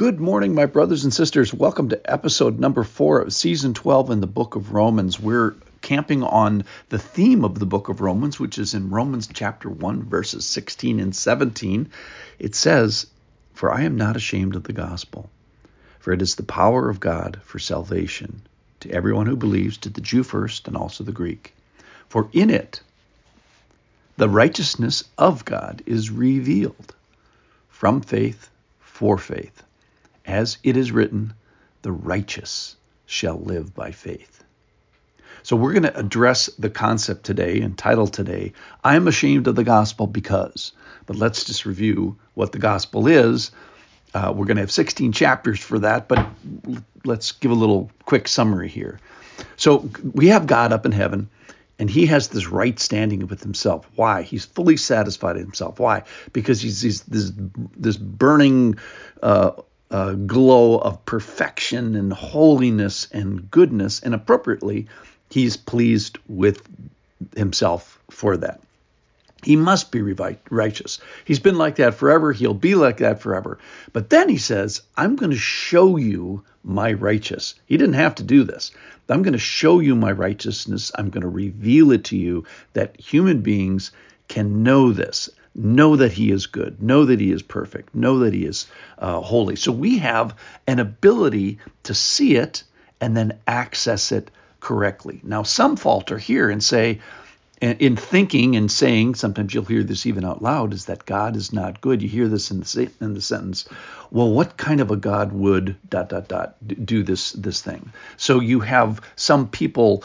Good 0.00 0.18
morning, 0.18 0.54
my 0.54 0.64
brothers 0.64 1.04
and 1.04 1.12
sisters. 1.12 1.52
Welcome 1.52 1.90
to 1.90 2.10
episode 2.10 2.58
number 2.58 2.84
four 2.84 3.20
of 3.20 3.34
season 3.34 3.74
12 3.74 4.08
in 4.08 4.20
the 4.22 4.26
book 4.26 4.56
of 4.56 4.72
Romans. 4.72 5.20
We're 5.20 5.56
camping 5.82 6.22
on 6.22 6.64
the 6.88 6.98
theme 6.98 7.44
of 7.44 7.58
the 7.58 7.66
book 7.66 7.90
of 7.90 8.00
Romans, 8.00 8.40
which 8.40 8.58
is 8.58 8.72
in 8.72 8.88
Romans 8.88 9.28
chapter 9.30 9.68
1, 9.68 10.04
verses 10.04 10.46
16 10.46 11.00
and 11.00 11.14
17. 11.14 11.90
It 12.38 12.54
says, 12.54 13.08
For 13.52 13.70
I 13.70 13.82
am 13.82 13.98
not 13.98 14.16
ashamed 14.16 14.56
of 14.56 14.64
the 14.64 14.72
gospel, 14.72 15.28
for 15.98 16.14
it 16.14 16.22
is 16.22 16.36
the 16.36 16.44
power 16.44 16.88
of 16.88 16.98
God 16.98 17.38
for 17.44 17.58
salvation 17.58 18.40
to 18.80 18.90
everyone 18.90 19.26
who 19.26 19.36
believes, 19.36 19.76
to 19.76 19.90
the 19.90 20.00
Jew 20.00 20.22
first 20.22 20.66
and 20.66 20.78
also 20.78 21.04
the 21.04 21.12
Greek. 21.12 21.54
For 22.08 22.30
in 22.32 22.48
it, 22.48 22.80
the 24.16 24.30
righteousness 24.30 25.04
of 25.18 25.44
God 25.44 25.82
is 25.84 26.10
revealed 26.10 26.94
from 27.68 28.00
faith 28.00 28.48
for 28.80 29.18
faith 29.18 29.62
as 30.30 30.58
it 30.62 30.76
is 30.76 30.92
written, 30.92 31.34
the 31.82 31.92
righteous 31.92 32.76
shall 33.06 33.38
live 33.38 33.74
by 33.74 33.90
faith. 33.90 34.44
So 35.42 35.56
we're 35.56 35.72
going 35.72 35.82
to 35.84 35.98
address 35.98 36.46
the 36.58 36.70
concept 36.70 37.24
today 37.24 37.60
and 37.60 37.76
title 37.76 38.06
today, 38.06 38.52
I 38.84 38.96
am 38.96 39.08
ashamed 39.08 39.48
of 39.48 39.56
the 39.56 39.64
gospel 39.64 40.06
because. 40.06 40.72
But 41.06 41.16
let's 41.16 41.44
just 41.44 41.66
review 41.66 42.16
what 42.34 42.52
the 42.52 42.58
gospel 42.58 43.08
is. 43.08 43.50
Uh, 44.14 44.32
we're 44.34 44.46
going 44.46 44.56
to 44.56 44.62
have 44.62 44.70
16 44.70 45.12
chapters 45.12 45.58
for 45.60 45.80
that, 45.80 46.08
but 46.08 46.28
let's 47.04 47.32
give 47.32 47.50
a 47.50 47.54
little 47.54 47.90
quick 48.04 48.28
summary 48.28 48.68
here. 48.68 49.00
So 49.56 49.88
we 50.12 50.28
have 50.28 50.46
God 50.46 50.72
up 50.72 50.84
in 50.84 50.92
heaven, 50.92 51.30
and 51.78 51.88
he 51.88 52.06
has 52.06 52.28
this 52.28 52.48
right 52.48 52.78
standing 52.78 53.26
with 53.26 53.42
himself. 53.42 53.88
Why? 53.96 54.22
He's 54.22 54.44
fully 54.44 54.76
satisfied 54.76 55.36
in 55.36 55.42
himself. 55.42 55.80
Why? 55.80 56.02
Because 56.32 56.60
he's, 56.60 56.82
he's 56.82 57.02
this 57.02 57.32
this 57.76 57.96
burning 57.96 58.78
uh, 59.22 59.52
uh, 59.90 60.12
glow 60.12 60.78
of 60.78 61.04
perfection 61.04 61.96
and 61.96 62.12
holiness 62.12 63.08
and 63.12 63.50
goodness, 63.50 64.00
and 64.00 64.14
appropriately, 64.14 64.88
he's 65.30 65.56
pleased 65.56 66.18
with 66.28 66.62
himself 67.36 68.00
for 68.10 68.36
that. 68.36 68.60
He 69.42 69.56
must 69.56 69.90
be 69.90 70.02
righteous. 70.02 71.00
He's 71.24 71.38
been 71.38 71.56
like 71.56 71.76
that 71.76 71.94
forever. 71.94 72.32
He'll 72.32 72.52
be 72.52 72.74
like 72.74 72.98
that 72.98 73.22
forever. 73.22 73.58
But 73.92 74.10
then 74.10 74.28
he 74.28 74.36
says, 74.36 74.82
I'm 74.96 75.16
going 75.16 75.30
to 75.30 75.38
show 75.38 75.96
you 75.96 76.44
my 76.62 76.92
righteous. 76.92 77.54
He 77.64 77.78
didn't 77.78 77.94
have 77.94 78.16
to 78.16 78.22
do 78.22 78.44
this. 78.44 78.70
I'm 79.08 79.22
going 79.22 79.32
to 79.32 79.38
show 79.38 79.80
you 79.80 79.96
my 79.96 80.12
righteousness. 80.12 80.92
I'm 80.94 81.10
going 81.10 81.22
to 81.22 81.28
reveal 81.28 81.90
it 81.90 82.04
to 82.04 82.16
you 82.16 82.44
that 82.74 83.00
human 83.00 83.40
beings 83.40 83.92
can 84.28 84.62
know 84.62 84.92
this 84.92 85.30
know 85.54 85.96
that 85.96 86.12
he 86.12 86.30
is 86.30 86.46
good, 86.46 86.82
know 86.82 87.04
that 87.04 87.20
he 87.20 87.30
is 87.30 87.42
perfect, 87.42 87.94
know 87.94 88.20
that 88.20 88.32
he 88.32 88.44
is 88.44 88.66
uh, 88.98 89.20
holy. 89.20 89.56
So 89.56 89.72
we 89.72 89.98
have 89.98 90.36
an 90.66 90.78
ability 90.78 91.58
to 91.84 91.94
see 91.94 92.36
it 92.36 92.62
and 93.00 93.16
then 93.16 93.38
access 93.46 94.12
it 94.12 94.30
correctly. 94.60 95.20
Now, 95.22 95.42
some 95.42 95.76
falter 95.76 96.18
here 96.18 96.50
and 96.50 96.62
say, 96.62 97.00
in 97.60 97.96
thinking 97.96 98.56
and 98.56 98.70
saying, 98.70 99.16
sometimes 99.16 99.52
you'll 99.52 99.64
hear 99.66 99.82
this 99.82 100.06
even 100.06 100.24
out 100.24 100.42
loud, 100.42 100.72
is 100.72 100.86
that 100.86 101.04
God 101.04 101.36
is 101.36 101.52
not 101.52 101.82
good. 101.82 102.00
You 102.00 102.08
hear 102.08 102.28
this 102.28 102.50
in 102.50 102.60
the, 102.60 102.90
in 103.02 103.12
the 103.12 103.20
sentence. 103.20 103.68
Well, 104.10 104.30
what 104.30 104.56
kind 104.56 104.80
of 104.80 104.90
a 104.90 104.96
God 104.96 105.32
would 105.32 105.76
dot 105.90 106.08
dot 106.08 106.28
dot 106.28 106.56
do 106.86 107.02
this 107.02 107.32
this 107.32 107.60
thing? 107.60 107.92
So 108.16 108.40
you 108.40 108.60
have 108.60 109.02
some 109.14 109.46
people 109.48 110.04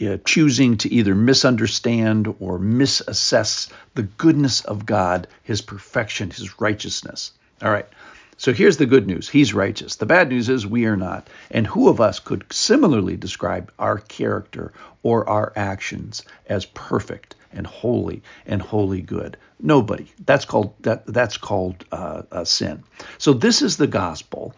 uh, 0.00 0.16
choosing 0.24 0.76
to 0.78 0.92
either 0.92 1.14
misunderstand 1.14 2.34
or 2.40 2.58
misassess 2.58 3.68
the 3.94 4.02
goodness 4.02 4.64
of 4.64 4.86
God, 4.86 5.28
his 5.42 5.60
perfection, 5.60 6.30
his 6.30 6.60
righteousness. 6.60 7.32
All 7.62 7.70
right. 7.70 7.86
So 8.36 8.52
here's 8.52 8.78
the 8.78 8.86
good 8.86 9.06
news. 9.06 9.28
He's 9.28 9.54
righteous. 9.54 9.96
The 9.96 10.06
bad 10.06 10.28
news 10.28 10.48
is 10.48 10.66
we 10.66 10.86
are 10.86 10.96
not. 10.96 11.28
And 11.50 11.66
who 11.66 11.88
of 11.88 12.00
us 12.00 12.18
could 12.18 12.44
similarly 12.52 13.16
describe 13.16 13.72
our 13.78 13.98
character 13.98 14.72
or 15.02 15.28
our 15.28 15.52
actions 15.54 16.24
as 16.46 16.66
perfect 16.66 17.36
and 17.52 17.66
holy 17.66 18.22
and 18.44 18.60
wholly 18.60 19.02
good? 19.02 19.36
Nobody. 19.60 20.12
That's 20.26 20.44
called 20.44 20.74
that. 20.80 21.06
That's 21.06 21.36
called 21.36 21.84
uh, 21.92 22.44
sin. 22.44 22.82
So 23.18 23.32
this 23.32 23.62
is 23.62 23.76
the 23.76 23.86
gospel 23.86 24.54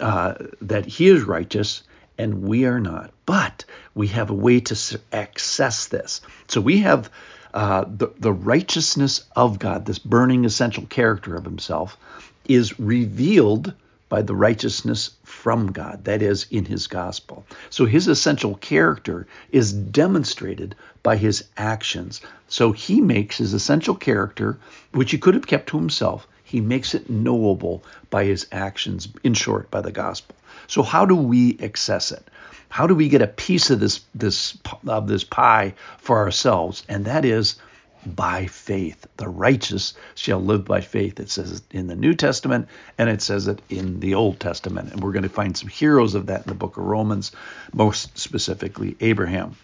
uh, 0.00 0.34
that 0.62 0.86
He 0.86 1.08
is 1.08 1.24
righteous 1.24 1.82
and 2.18 2.42
we 2.42 2.66
are 2.66 2.80
not. 2.80 3.10
But 3.24 3.64
we 3.94 4.08
have 4.08 4.30
a 4.30 4.34
way 4.34 4.60
to 4.60 5.00
access 5.12 5.86
this. 5.86 6.20
So 6.48 6.60
we 6.60 6.80
have 6.80 7.10
uh, 7.54 7.84
the, 7.88 8.08
the 8.18 8.32
righteousness 8.32 9.24
of 9.34 9.58
God, 9.58 9.86
this 9.86 9.98
burning 9.98 10.44
essential 10.44 10.86
character 10.86 11.34
of 11.36 11.44
himself, 11.44 11.96
is 12.46 12.78
revealed 12.78 13.72
by 14.08 14.22
the 14.22 14.34
righteousness 14.34 15.10
from 15.22 15.72
God, 15.72 16.04
that 16.04 16.22
is, 16.22 16.46
in 16.50 16.64
his 16.64 16.86
gospel. 16.86 17.44
So 17.68 17.84
his 17.84 18.08
essential 18.08 18.54
character 18.54 19.26
is 19.52 19.72
demonstrated 19.72 20.74
by 21.02 21.16
his 21.16 21.44
actions. 21.56 22.22
So 22.48 22.72
he 22.72 23.00
makes 23.00 23.36
his 23.36 23.52
essential 23.52 23.94
character, 23.94 24.58
which 24.92 25.10
he 25.10 25.18
could 25.18 25.34
have 25.34 25.46
kept 25.46 25.68
to 25.68 25.78
himself, 25.78 26.26
he 26.48 26.62
makes 26.62 26.94
it 26.94 27.10
knowable 27.10 27.84
by 28.08 28.24
his 28.24 28.46
actions, 28.50 29.06
in 29.22 29.34
short, 29.34 29.70
by 29.70 29.82
the 29.82 29.92
gospel. 29.92 30.34
So 30.66 30.82
how 30.82 31.04
do 31.04 31.14
we 31.14 31.58
access 31.62 32.10
it? 32.10 32.26
How 32.70 32.86
do 32.86 32.94
we 32.94 33.10
get 33.10 33.20
a 33.20 33.26
piece 33.26 33.68
of 33.70 33.80
this 33.80 34.00
this 34.14 34.56
of 34.86 35.08
this 35.08 35.24
pie 35.24 35.74
for 35.98 36.16
ourselves? 36.18 36.84
And 36.88 37.04
that 37.04 37.26
is 37.26 37.56
by 38.06 38.46
faith. 38.46 39.06
The 39.18 39.28
righteous 39.28 39.92
shall 40.14 40.40
live 40.40 40.64
by 40.64 40.80
faith. 40.80 41.20
It 41.20 41.28
says 41.28 41.62
in 41.70 41.86
the 41.86 41.96
New 41.96 42.14
Testament 42.14 42.68
and 42.96 43.10
it 43.10 43.20
says 43.20 43.46
it 43.46 43.60
in 43.68 44.00
the 44.00 44.14
Old 44.14 44.40
Testament. 44.40 44.92
And 44.92 45.02
we're 45.02 45.12
going 45.12 45.24
to 45.24 45.28
find 45.28 45.54
some 45.54 45.68
heroes 45.68 46.14
of 46.14 46.26
that 46.26 46.42
in 46.42 46.48
the 46.48 46.54
book 46.54 46.78
of 46.78 46.84
Romans, 46.84 47.32
most 47.74 48.16
specifically 48.18 48.96
Abraham. 49.00 49.56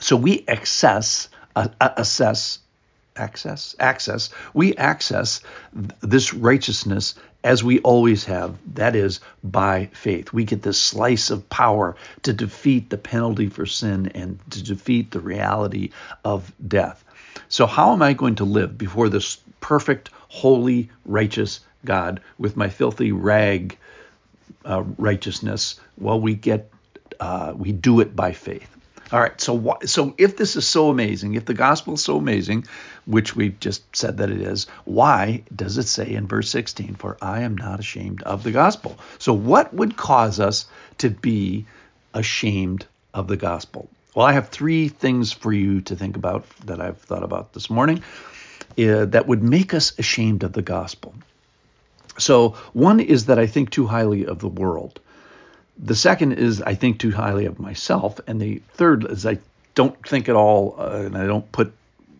So 0.00 0.16
we 0.16 0.44
access 0.48 1.28
uh, 1.54 1.68
assess 1.80 2.58
access 3.20 3.76
access 3.78 4.30
we 4.54 4.74
access 4.76 5.40
this 6.00 6.32
righteousness 6.34 7.14
as 7.42 7.64
we 7.64 7.78
always 7.80 8.24
have 8.24 8.58
that 8.74 8.94
is 8.94 9.20
by 9.42 9.86
faith. 9.92 10.32
We 10.32 10.44
get 10.44 10.62
this 10.62 10.78
slice 10.78 11.30
of 11.30 11.48
power 11.48 11.96
to 12.22 12.32
defeat 12.32 12.90
the 12.90 12.98
penalty 12.98 13.48
for 13.48 13.66
sin 13.66 14.08
and 14.14 14.38
to 14.50 14.62
defeat 14.62 15.10
the 15.10 15.20
reality 15.20 15.90
of 16.24 16.52
death. 16.66 17.02
So 17.48 17.66
how 17.66 17.92
am 17.92 18.02
i 18.02 18.12
going 18.12 18.36
to 18.36 18.44
live 18.44 18.76
before 18.76 19.08
this 19.08 19.38
perfect 19.60 20.10
holy 20.28 20.90
righteous 21.04 21.60
god 21.84 22.20
with 22.38 22.56
my 22.56 22.68
filthy 22.68 23.12
rag 23.12 23.78
uh, 24.64 24.82
righteousness? 24.98 25.80
Well 25.98 26.20
we 26.20 26.34
get 26.34 26.70
uh, 27.18 27.54
we 27.56 27.72
do 27.72 28.00
it 28.00 28.14
by 28.14 28.32
faith 28.32 28.76
all 29.12 29.20
right, 29.20 29.40
so 29.40 29.78
so 29.84 30.14
if 30.18 30.36
this 30.36 30.56
is 30.56 30.66
so 30.66 30.88
amazing, 30.88 31.34
if 31.34 31.44
the 31.44 31.54
gospel 31.54 31.94
is 31.94 32.04
so 32.04 32.16
amazing, 32.16 32.66
which 33.06 33.34
we've 33.34 33.58
just 33.58 33.96
said 33.96 34.18
that 34.18 34.30
it 34.30 34.40
is, 34.40 34.66
why 34.84 35.42
does 35.54 35.78
it 35.78 35.88
say 35.88 36.12
in 36.12 36.28
verse 36.28 36.48
16, 36.50 36.94
"For 36.94 37.16
I 37.20 37.40
am 37.40 37.56
not 37.56 37.80
ashamed 37.80 38.22
of 38.22 38.44
the 38.44 38.52
gospel"? 38.52 38.96
So 39.18 39.32
what 39.32 39.74
would 39.74 39.96
cause 39.96 40.38
us 40.38 40.66
to 40.98 41.10
be 41.10 41.66
ashamed 42.14 42.86
of 43.12 43.26
the 43.26 43.36
gospel? 43.36 43.88
Well, 44.14 44.26
I 44.26 44.32
have 44.32 44.48
three 44.48 44.88
things 44.88 45.32
for 45.32 45.52
you 45.52 45.80
to 45.82 45.96
think 45.96 46.16
about 46.16 46.44
that 46.66 46.80
I've 46.80 46.98
thought 46.98 47.22
about 47.22 47.52
this 47.52 47.70
morning 47.70 48.02
uh, 48.78 49.06
that 49.06 49.26
would 49.26 49.42
make 49.42 49.74
us 49.74 49.92
ashamed 49.98 50.42
of 50.42 50.52
the 50.52 50.62
gospel. 50.62 51.14
So 52.18 52.50
one 52.72 53.00
is 53.00 53.26
that 53.26 53.38
I 53.38 53.46
think 53.46 53.70
too 53.70 53.86
highly 53.86 54.26
of 54.26 54.40
the 54.40 54.48
world. 54.48 55.00
The 55.78 55.94
second 55.94 56.32
is 56.32 56.60
I 56.62 56.74
think 56.74 56.98
too 56.98 57.10
highly 57.10 57.46
of 57.46 57.58
myself, 57.58 58.20
and 58.26 58.40
the 58.40 58.62
third 58.74 59.04
is 59.10 59.26
I 59.26 59.38
don't 59.74 59.96
think 60.06 60.28
at 60.28 60.36
all, 60.36 60.76
uh, 60.78 61.02
and 61.06 61.16
I 61.16 61.26
don't 61.26 61.50
put 61.52 61.72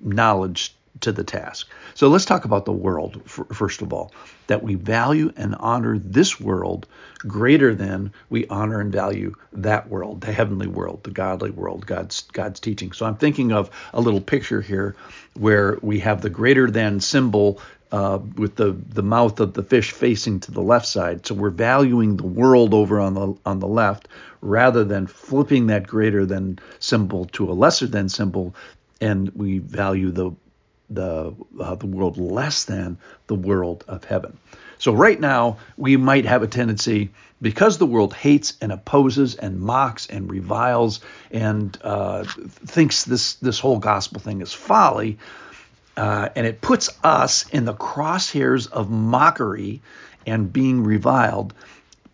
knowledge 0.03 0.75
to 1.01 1.13
the 1.13 1.25
task. 1.25 1.69
So 1.95 2.09
let's 2.09 2.25
talk 2.25 2.45
about 2.45 2.65
the 2.65 2.73
world 2.73 3.23
first 3.27 3.83
of 3.83 3.93
all. 3.93 4.13
That 4.47 4.63
we 4.63 4.75
value 4.75 5.33
and 5.37 5.55
honor 5.55 5.99
this 5.99 6.41
world 6.41 6.87
greater 7.19 7.75
than 7.75 8.13
we 8.29 8.47
honor 8.49 8.81
and 8.81 8.93
value 8.93 9.35
that 9.53 9.89
world, 9.89 10.21
the 10.21 10.33
heavenly 10.33 10.67
world, 10.67 11.05
the 11.05 11.11
godly 11.11 11.51
world, 11.51 11.87
God's 11.87 12.23
God's 12.33 12.61
teaching. 12.61 12.93
So 12.93 13.07
I'm 13.07 13.17
thinking 13.17 13.53
of 13.53 13.71
a 13.93 14.01
little 14.01 14.21
picture 14.21 14.61
here 14.61 14.97
where 15.35 15.79
we 15.83 16.01
have 16.01 16.21
the 16.21 16.31
greater 16.31 16.71
than 16.71 17.01
symbol 17.01 17.61
uh, 17.93 18.19
with 18.37 18.57
the, 18.57 18.73
the 18.73 19.03
mouth 19.03 19.41
of 19.41 19.55
the 19.55 19.63
fish 19.63 19.93
facing 19.93 20.41
to 20.41 20.53
the 20.53 20.63
left 20.63 20.87
side. 20.87 21.27
So 21.27 21.35
we're 21.35 21.51
valuing 21.51 22.17
the 22.17 22.27
world 22.27 22.73
over 22.75 23.01
on 23.01 23.15
the 23.15 23.35
on 23.45 23.59
the 23.59 23.69
left 23.69 24.09
rather 24.41 24.85
than 24.85 25.07
flipping 25.07 25.67
that 25.67 25.87
greater 25.87 26.25
than 26.25 26.59
symbol 26.79 27.27
to 27.27 27.51
a 27.51 27.55
lesser 27.55 27.87
than 27.87 28.09
symbol, 28.09 28.55
and 29.01 29.29
we 29.31 29.59
value 29.59 30.11
the 30.11 30.33
the 30.89 31.35
uh, 31.61 31.75
the 31.77 31.87
world 31.87 32.19
less 32.19 32.65
than 32.65 32.99
the 33.27 33.35
world 33.35 33.85
of 33.89 34.05
heaven. 34.05 34.37
So 34.79 34.93
right 34.93 35.21
now 35.21 35.59
we 35.77 35.97
might 35.97 36.25
have 36.25 36.43
a 36.43 36.47
tendency 36.47 37.11
because 37.43 37.79
the 37.79 37.87
world 37.87 38.15
hates 38.15 38.55
and 38.61 38.73
opposes 38.73 39.35
and 39.35 39.61
mocks 39.61 40.07
and 40.07 40.31
reviles 40.31 41.01
and 41.31 41.77
uh, 41.83 42.25
thinks 42.25 43.05
this 43.05 43.35
this 43.35 43.59
whole 43.59 43.79
gospel 43.79 44.21
thing 44.21 44.41
is 44.41 44.53
folly 44.53 45.19
uh, 46.01 46.31
and 46.35 46.47
it 46.47 46.63
puts 46.63 46.89
us 47.05 47.47
in 47.51 47.67
the 47.67 47.75
crosshairs 47.75 48.73
of 48.73 48.89
mockery 48.89 49.83
and 50.27 50.51
being 50.51 50.83
reviled. 50.83 51.53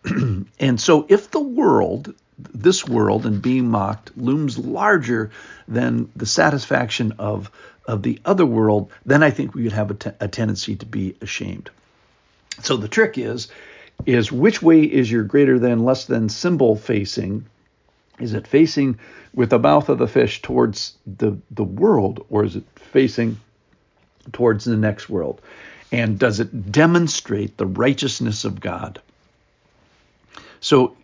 and 0.59 0.81
so 0.81 1.05
if 1.07 1.31
the 1.31 1.39
world, 1.39 2.13
this 2.37 2.85
world 2.85 3.25
and 3.25 3.41
being 3.41 3.69
mocked 3.69 4.11
looms 4.17 4.57
larger 4.57 5.31
than 5.69 6.11
the 6.17 6.25
satisfaction 6.25 7.13
of 7.17 7.49
of 7.85 8.03
the 8.03 8.19
other 8.25 8.45
world, 8.45 8.91
then 9.05 9.23
I 9.23 9.29
think 9.29 9.55
we 9.55 9.63
would 9.63 9.71
have 9.71 9.91
a, 10.19 10.27
tendency 10.27 10.75
to 10.75 10.85
be 10.85 11.15
ashamed. 11.21 11.69
So 12.61 12.75
the 12.75 12.89
trick 12.89 13.17
is 13.17 13.47
is 14.05 14.33
which 14.33 14.61
way 14.61 14.81
is 14.81 15.09
your 15.09 15.23
greater 15.23 15.59
than 15.59 15.85
less 15.85 16.03
than 16.03 16.27
symbol 16.27 16.75
facing? 16.75 17.45
Is 18.19 18.33
it 18.33 18.47
facing 18.47 18.99
with 19.33 19.51
the 19.51 19.59
mouth 19.59 19.87
of 19.87 19.97
the 19.97 20.09
fish 20.09 20.41
towards 20.41 20.97
the 21.05 21.37
the 21.51 21.63
world 21.63 22.25
or 22.29 22.43
is 22.43 22.57
it 22.57 22.65
facing 22.75 23.37
towards 24.33 24.65
the 24.65 24.77
next 24.77 25.09
world? 25.09 25.41
And 25.91 26.19
does 26.19 26.39
it 26.39 26.71
demonstrate 26.71 27.57
the 27.57 27.65
righteousness 27.65 28.45
of 28.45 28.59
God? 28.59 29.01
So 30.59 30.97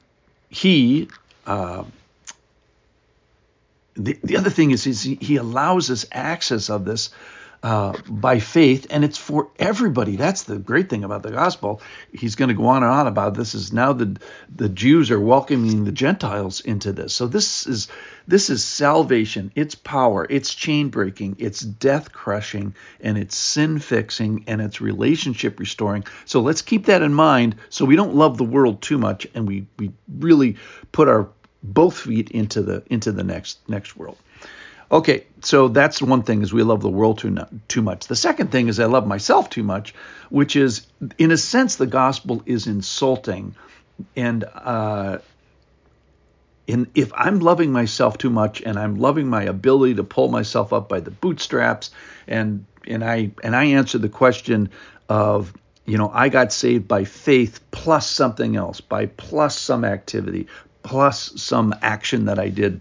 he 0.50 1.10
uh, 1.46 1.84
the, 3.96 4.18
the 4.24 4.38
other 4.38 4.50
thing 4.50 4.72
is, 4.72 4.88
is 4.88 5.04
he, 5.04 5.16
he 5.16 5.36
allows 5.38 5.90
us 5.90 6.06
access 6.12 6.70
of 6.70 6.86
this 6.86 7.12
uh, 7.64 7.94
by 8.10 8.40
faith, 8.40 8.88
and 8.90 9.06
it's 9.06 9.18
for 9.18 9.50
everybody. 9.58 10.18
That's 10.18 10.44
the 10.44 10.58
great 10.58 10.90
thing 10.90 11.06
about 11.06 11.24
the 11.24 11.32
gospel. 11.32 11.82
He's 12.12 12.36
going 12.36 12.50
to 12.50 12.56
go 12.56 12.66
on 12.66 12.84
and 12.84 12.92
on 12.92 13.08
about 13.08 13.36
this. 13.36 13.56
Is 13.56 13.72
now 13.72 13.94
the 13.94 14.20
the 14.54 14.68
Jews 14.68 15.10
are 15.12 15.20
welcoming 15.20 15.86
the 15.86 15.94
Gentiles 15.94 16.60
into 16.60 16.92
this. 16.92 17.14
So 17.14 17.26
this 17.26 17.66
is 17.66 17.88
this 18.28 18.50
is 18.50 18.66
salvation. 18.66 19.54
It's 19.56 19.76
power. 19.76 20.28
It's 20.30 20.54
chain 20.54 20.90
breaking. 20.90 21.38
It's 21.40 21.62
death 21.62 22.12
crushing, 22.12 22.76
and 23.00 23.18
it's 23.18 23.38
sin 23.38 23.80
fixing, 23.80 24.44
and 24.48 24.62
it's 24.62 24.82
relationship 24.82 25.58
restoring. 25.58 26.04
So 26.26 26.42
let's 26.42 26.62
keep 26.62 26.88
that 26.88 27.02
in 27.02 27.14
mind, 27.14 27.56
so 27.70 27.86
we 27.86 27.96
don't 27.96 28.14
love 28.14 28.38
the 28.38 28.44
world 28.44 28.82
too 28.82 28.98
much, 28.98 29.26
and 29.34 29.48
we 29.48 29.68
we 29.80 29.94
really 30.20 30.58
put 30.92 31.08
our 31.08 31.30
both 31.64 31.98
feet 31.98 32.30
into 32.32 32.62
the 32.62 32.84
into 32.88 33.14
the 33.14 33.24
next 33.24 33.58
next 33.70 33.96
world. 33.96 34.18
Okay, 34.94 35.26
so 35.42 35.70
that's 35.70 36.04
one 36.04 36.22
thing 36.22 36.44
is 36.44 36.54
we 36.54 36.62
love 36.62 36.82
the 36.82 36.88
world 36.88 37.18
too 37.18 37.36
too 37.68 37.82
much. 37.82 38.06
The 38.06 38.16
second 38.16 38.52
thing 38.52 38.68
is 38.68 38.80
I 38.80 38.86
love 38.86 39.08
myself 39.08 39.50
too 39.50 39.64
much, 39.64 39.96
which 40.30 40.56
is 40.56 40.86
in 41.18 41.32
a 41.32 41.38
sense 41.38 41.78
the 41.78 41.88
gospel 41.88 42.44
is 42.46 42.68
insulting, 42.68 43.56
and 44.16 44.44
uh, 44.44 45.18
in 46.68 46.92
if 46.94 47.12
I'm 47.16 47.40
loving 47.40 47.72
myself 47.72 48.20
too 48.20 48.30
much 48.30 48.62
and 48.62 48.78
I'm 48.78 48.98
loving 48.98 49.28
my 49.28 49.42
ability 49.42 49.96
to 49.96 50.04
pull 50.04 50.28
myself 50.28 50.72
up 50.72 50.90
by 50.90 51.00
the 51.00 51.10
bootstraps, 51.10 51.90
and 52.28 52.68
and 52.86 53.04
I 53.04 53.32
and 53.44 53.56
I 53.56 53.64
answer 53.64 53.98
the 53.98 54.10
question 54.10 54.70
of 55.10 55.56
you 55.88 55.98
know 55.98 56.12
I 56.14 56.30
got 56.30 56.54
saved 56.54 56.88
by 56.88 57.06
faith 57.06 57.62
plus 57.72 58.08
something 58.08 58.56
else, 58.56 58.80
by 58.80 59.08
plus 59.08 59.58
some 59.58 59.86
activity, 59.86 60.46
plus 60.84 61.42
some 61.42 61.74
action 61.82 62.26
that 62.26 62.38
I 62.38 62.50
did 62.50 62.80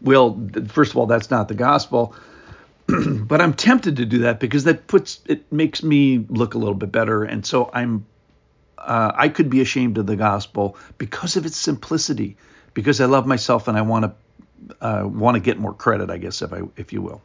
well, 0.00 0.40
first 0.68 0.92
of 0.92 0.96
all, 0.96 1.06
that's 1.06 1.30
not 1.30 1.48
the 1.48 1.54
gospel. 1.54 2.14
but 2.86 3.40
I'm 3.40 3.52
tempted 3.52 3.96
to 3.96 4.06
do 4.06 4.18
that 4.20 4.40
because 4.40 4.64
that 4.64 4.86
puts 4.86 5.20
it 5.26 5.52
makes 5.52 5.82
me 5.82 6.24
look 6.28 6.54
a 6.54 6.58
little 6.58 6.74
bit 6.74 6.90
better, 6.90 7.22
and 7.24 7.44
so 7.44 7.70
I'm 7.72 8.06
uh, 8.78 9.12
I 9.14 9.28
could 9.28 9.50
be 9.50 9.60
ashamed 9.60 9.98
of 9.98 10.06
the 10.06 10.16
gospel 10.16 10.76
because 10.96 11.36
of 11.36 11.44
its 11.44 11.56
simplicity, 11.56 12.36
because 12.72 13.00
I 13.00 13.04
love 13.04 13.26
myself 13.26 13.68
and 13.68 13.76
I 13.76 13.82
want 13.82 14.06
to 14.06 14.14
uh, 14.80 15.06
want 15.06 15.34
to 15.34 15.40
get 15.40 15.58
more 15.58 15.74
credit, 15.74 16.10
I 16.10 16.16
guess, 16.16 16.40
if 16.40 16.52
I 16.52 16.62
if 16.76 16.92
you 16.92 17.02
will. 17.02 17.20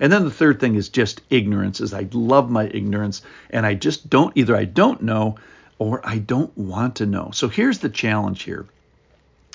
And 0.00 0.10
then 0.10 0.24
the 0.24 0.30
third 0.30 0.60
thing 0.60 0.76
is 0.76 0.88
just 0.88 1.20
ignorance. 1.28 1.80
Is 1.80 1.92
I 1.92 2.08
love 2.12 2.50
my 2.50 2.64
ignorance, 2.64 3.20
and 3.50 3.66
I 3.66 3.74
just 3.74 4.08
don't 4.08 4.34
either 4.36 4.56
I 4.56 4.64
don't 4.64 5.02
know 5.02 5.36
or 5.78 6.00
I 6.04 6.18
don't 6.18 6.56
want 6.56 6.96
to 6.96 7.06
know. 7.06 7.32
So 7.34 7.48
here's 7.48 7.80
the 7.80 7.90
challenge 7.90 8.44
here 8.44 8.66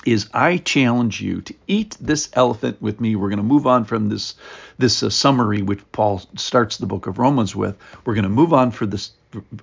is 0.07 0.29
I 0.33 0.55
challenge 0.57 1.19
you 1.19 1.41
to 1.41 1.53
eat 1.67 1.97
this 1.99 2.29
elephant 2.31 2.81
with 2.81 3.01
me. 3.01 3.17
We're 3.17 3.27
going 3.27 3.37
to 3.37 3.43
move 3.43 3.67
on 3.67 3.83
from 3.83 4.07
this 4.07 4.35
this 4.77 5.03
uh, 5.03 5.09
summary, 5.09 5.61
which 5.61 5.81
Paul 5.91 6.21
starts 6.37 6.77
the 6.77 6.85
book 6.85 7.07
of 7.07 7.19
Romans 7.19 7.53
with. 7.53 7.75
We're 8.05 8.13
going 8.13 8.23
to 8.23 8.29
move 8.29 8.53
on 8.53 8.71
for 8.71 8.85
this 8.85 9.11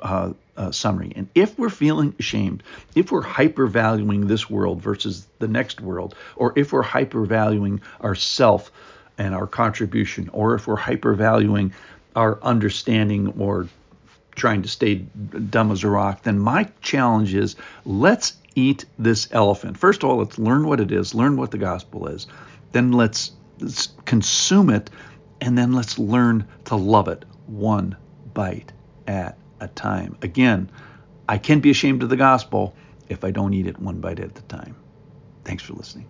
uh, 0.03 0.35
uh, 0.59 0.71
summary. 0.71 1.15
And 1.17 1.29
if 1.35 1.59
we're 1.59 1.71
feeling 1.71 2.15
ashamed, 2.19 2.63
if 2.95 3.11
we're 3.11 3.23
hypervaluing 3.23 4.29
this 4.29 4.51
world 4.51 4.83
versus 4.83 5.27
the 5.39 5.49
next 5.49 5.81
world, 5.81 6.15
or 6.37 6.53
if 6.57 6.75
we're 6.75 6.85
hypervaluing 6.85 7.81
ourself 8.03 8.71
and 9.17 9.35
our 9.35 9.47
contribution, 9.47 10.29
or 10.29 10.55
if 10.55 10.67
we're 10.67 10.77
hypervaluing 10.77 11.73
our 12.15 12.39
understanding 12.43 13.33
or 13.39 13.67
trying 14.35 14.61
to 14.63 14.69
stay 14.69 14.97
dumb 14.97 15.73
as 15.73 15.85
a 15.85 15.89
rock, 15.89 16.23
then 16.23 16.39
my 16.39 16.69
challenge 16.83 17.35
is 17.35 17.57
let's 17.87 18.37
eat 18.55 18.85
this 18.99 19.29
elephant. 19.33 19.79
First 19.79 20.03
of 20.03 20.11
all, 20.11 20.19
let's 20.19 20.39
learn 20.39 20.67
what 20.67 20.81
it 20.81 20.93
is, 20.93 21.15
learn 21.15 21.37
what 21.37 21.51
the 21.51 21.59
gospel 21.59 22.07
is. 22.07 22.27
Then 22.73 22.93
let's, 22.93 23.33
let's 23.61 23.89
consume 24.05 24.71
it, 24.71 24.91
and 25.41 25.57
then 25.57 25.73
let's 25.73 25.99
learn 25.99 26.47
to 26.67 26.77
love 26.77 27.09
it 27.09 27.25
one 27.47 27.97
bite 28.33 28.73
at 29.07 29.39
a 29.61 29.69
time. 29.69 30.17
Again, 30.23 30.71
I 31.29 31.39
can't 31.39 31.63
be 31.63 31.71
ashamed 31.71 32.03
of 32.03 32.09
the 32.09 32.17
gospel 32.17 32.75
if 33.09 33.25
I 33.25 33.31
don't 33.31 33.55
eat 33.55 33.67
it 33.67 33.79
one 33.79 34.01
bite 34.01 34.21
at 34.21 34.39
a 34.39 34.43
time. 34.43 34.77
Thanks 35.45 35.63
for 35.63 35.75
listening. 35.75 36.07